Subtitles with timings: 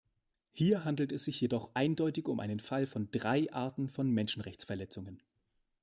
[0.51, 5.21] Hier handelt es sich jedoch eindeutig um einen Fall von drei Arten von Menschenrechtsverletzungen.